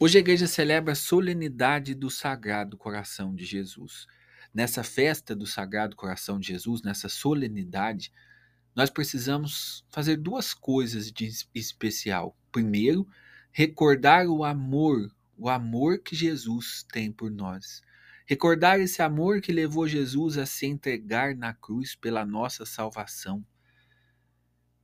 [0.00, 4.06] Hoje a igreja celebra a solenidade do Sagrado Coração de Jesus.
[4.54, 8.12] Nessa festa do Sagrado Coração de Jesus, nessa solenidade,
[8.76, 12.38] nós precisamos fazer duas coisas de especial.
[12.52, 13.08] Primeiro,
[13.50, 17.82] recordar o amor, o amor que Jesus tem por nós.
[18.24, 23.44] Recordar esse amor que levou Jesus a se entregar na cruz pela nossa salvação.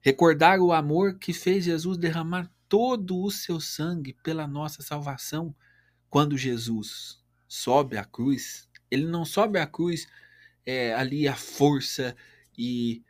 [0.00, 5.54] Recordar o amor que fez Jesus derramar todo o seu sangue pela nossa salvação.
[6.10, 10.08] Quando Jesus sobe à cruz, ele não sobe à cruz
[10.66, 12.16] é, ali à força
[12.58, 13.04] e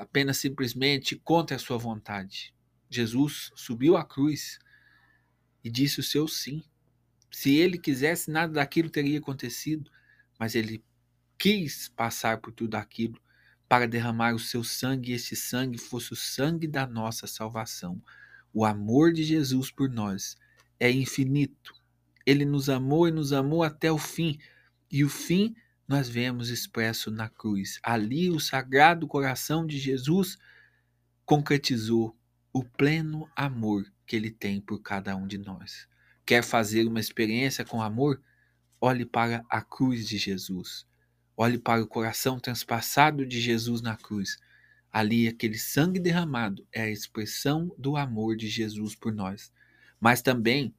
[0.00, 2.52] apenas simplesmente contra a sua vontade.
[2.90, 4.58] Jesus subiu à cruz
[5.62, 6.64] e disse o seu sim.
[7.30, 9.88] Se ele quisesse, nada daquilo teria acontecido,
[10.40, 10.84] mas ele
[11.38, 13.22] quis passar por tudo aquilo
[13.68, 18.02] para derramar o seu sangue, e este sangue fosse o sangue da nossa salvação.
[18.54, 20.36] O amor de Jesus por nós
[20.78, 21.74] é infinito.
[22.24, 24.38] Ele nos amou e nos amou até o fim.
[24.88, 25.56] E o fim
[25.88, 27.80] nós vemos expresso na cruz.
[27.82, 30.38] Ali o sagrado coração de Jesus
[31.26, 32.16] concretizou
[32.52, 35.88] o pleno amor que ele tem por cada um de nós.
[36.24, 38.22] Quer fazer uma experiência com amor?
[38.80, 40.86] Olhe para a cruz de Jesus.
[41.36, 44.38] Olhe para o coração transpassado de Jesus na cruz.
[44.94, 49.52] Ali, aquele sangue derramado é a expressão do amor de Jesus por nós.
[49.98, 50.72] Mas também,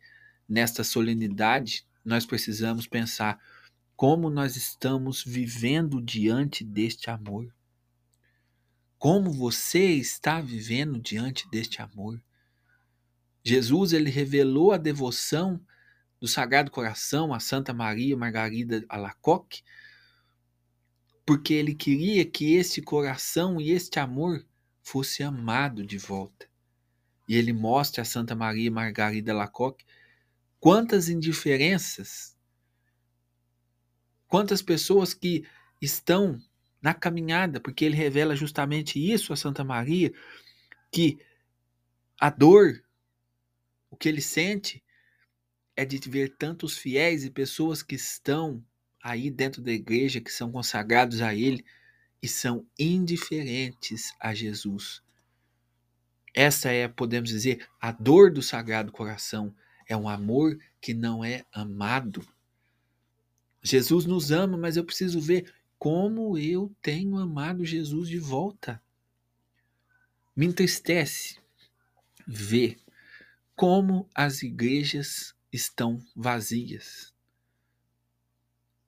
[0.47, 3.38] nesta solenidade, nós precisamos pensar
[3.93, 7.53] como nós estamos vivendo diante deste amor.
[8.97, 12.23] Como você está vivendo diante deste amor?
[13.43, 15.59] Jesus ele revelou a devoção
[16.21, 19.61] do Sagrado Coração a Santa Maria Margarida Alacoque
[21.26, 24.45] porque ele queria que este coração e este amor
[24.81, 26.48] fosse amado de volta.
[27.28, 29.84] E ele mostra a Santa Maria Margarida Lacoque
[30.59, 32.38] quantas indiferenças,
[34.28, 35.44] quantas pessoas que
[35.82, 36.40] estão
[36.82, 40.14] na caminhada, porque ele revela justamente isso a Santa Maria,
[40.92, 41.20] que
[42.20, 42.83] a dor,
[43.89, 44.83] o que ele sente,
[45.76, 48.64] é de ver tantos fiéis e pessoas que estão
[49.05, 51.64] aí dentro da igreja que são consagrados a Ele
[52.23, 55.04] e são indiferentes a Jesus.
[56.33, 59.55] Essa é, podemos dizer, a dor do Sagrado Coração.
[59.88, 62.27] É um amor que não é amado.
[63.61, 68.82] Jesus nos ama, mas eu preciso ver como eu tenho amado Jesus de volta.
[70.36, 71.37] Me entristece
[72.26, 72.80] ver
[73.55, 77.14] como as igrejas estão vazias.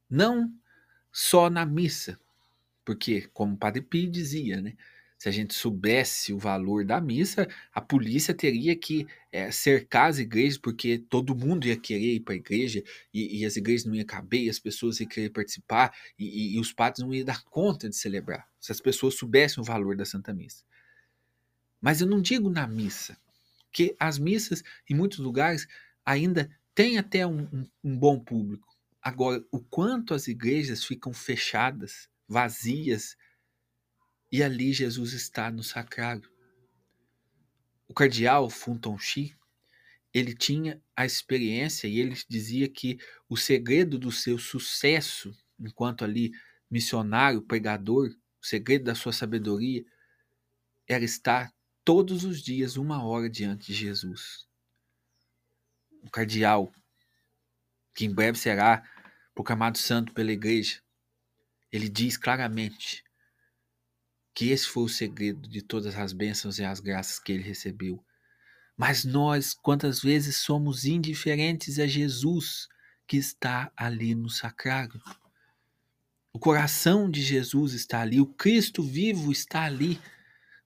[0.10, 0.52] Não
[1.12, 2.20] só na missa,
[2.86, 4.74] porque, como o Padre Pio dizia, né?
[5.18, 10.20] Se a gente soubesse o valor da missa, a polícia teria que é, cercar as
[10.20, 13.96] igrejas, porque todo mundo ia querer ir para a igreja e, e, as igrejas não
[13.96, 17.26] iam caber, e as pessoas iam querer participar e, e, e os padres não iam
[17.26, 20.64] dar conta de celebrar, se as pessoas soubessem o valor da Santa Missa.
[21.82, 23.18] Mas eu não digo na missa,
[23.72, 25.68] que as missas, em muitos lugares,
[26.06, 28.77] ainda têm até um, um, um bom público.
[29.08, 33.16] Agora, o quanto as igrejas ficam fechadas, vazias,
[34.30, 36.30] e ali Jesus está no sacrário.
[37.88, 39.34] O cardeal Funton Chi,
[40.14, 46.34] ele tinha a experiência e ele dizia que o segredo do seu sucesso enquanto ali
[46.70, 49.86] missionário, pregador, o segredo da sua sabedoria
[50.86, 51.54] era estar
[51.86, 54.46] todos os dias uma hora diante de Jesus.
[56.04, 56.74] O cardeal,
[57.96, 58.84] que em breve será
[59.38, 60.82] proclamado santo pela igreja,
[61.72, 63.04] ele diz claramente
[64.34, 68.04] que esse foi o segredo de todas as bênçãos e as graças que ele recebeu.
[68.76, 72.68] Mas nós, quantas vezes somos indiferentes a Jesus
[73.06, 75.00] que está ali no sacrário?
[76.34, 80.02] O coração de Jesus está ali, o Cristo vivo está ali,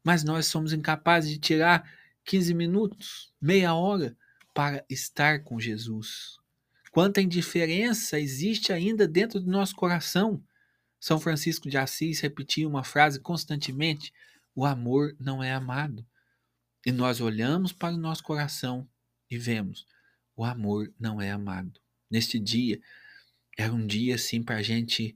[0.02, 1.92] mas nós somos incapazes de tirar
[2.24, 4.16] 15 minutos, meia hora
[4.54, 6.41] para estar com Jesus.
[6.92, 10.44] Quanta indiferença existe ainda dentro do nosso coração.
[11.00, 14.14] São Francisco de Assis repetia uma frase constantemente:
[14.54, 16.06] o amor não é amado.
[16.86, 18.88] E nós olhamos para o nosso coração
[19.30, 19.88] e vemos:
[20.36, 21.80] o amor não é amado.
[22.10, 22.82] Neste dia,
[23.58, 25.16] era um dia assim para a gente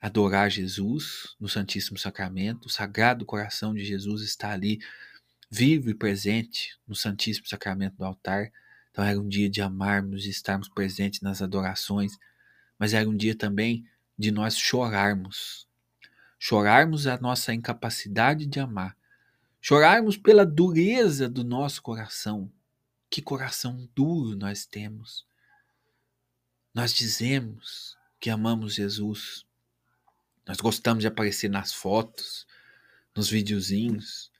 [0.00, 2.66] adorar Jesus no Santíssimo Sacramento.
[2.66, 4.78] O Sagrado Coração de Jesus está ali,
[5.50, 8.52] vivo e presente no Santíssimo Sacramento do altar
[8.98, 12.18] então era um dia de amarmos e estarmos presentes nas adorações,
[12.76, 13.86] mas era um dia também
[14.18, 15.68] de nós chorarmos.
[16.36, 18.96] Chorarmos a nossa incapacidade de amar.
[19.60, 22.50] Chorarmos pela dureza do nosso coração.
[23.08, 25.24] Que coração duro nós temos.
[26.74, 29.46] Nós dizemos que amamos Jesus.
[30.44, 32.48] Nós gostamos de aparecer nas fotos,
[33.14, 34.32] nos videozinhos,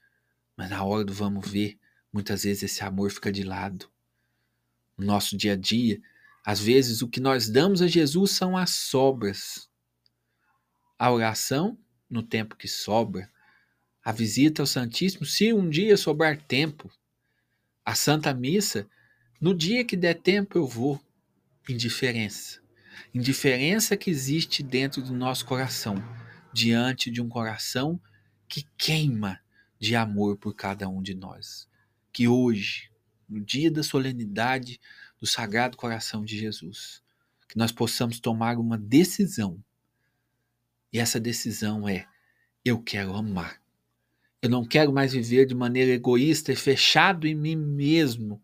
[0.57, 1.79] mas na hora do vamos ver,
[2.11, 3.89] muitas vezes esse amor fica de lado.
[4.99, 5.99] No nosso dia a dia,
[6.45, 9.69] às vezes o que nós damos a Jesus são as sobras.
[10.97, 11.77] A oração,
[12.09, 13.31] no tempo que sobra,
[14.03, 16.91] a visita ao Santíssimo, se um dia sobrar tempo,
[17.85, 18.87] a Santa Missa,
[19.39, 20.99] no dia que der tempo eu vou.
[21.67, 22.59] Indiferença.
[23.13, 25.95] Indiferença que existe dentro do nosso coração,
[26.51, 27.99] diante de um coração
[28.47, 29.39] que queima
[29.79, 31.69] de amor por cada um de nós.
[32.11, 32.91] Que hoje,
[33.29, 34.79] no dia da solenidade
[35.19, 37.03] do Sagrado Coração de Jesus,
[37.47, 39.63] que nós possamos tomar uma decisão.
[40.91, 42.07] E essa decisão é:
[42.65, 43.61] eu quero amar.
[44.41, 48.41] Eu não quero mais viver de maneira egoísta e fechado em mim mesmo.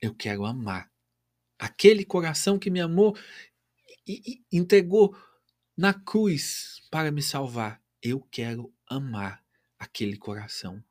[0.00, 0.90] Eu quero amar.
[1.58, 3.16] Aquele coração que me amou
[4.06, 5.16] e, e entregou
[5.76, 7.80] na cruz para me salvar.
[8.02, 9.42] Eu quero amar
[9.78, 10.82] aquele coração.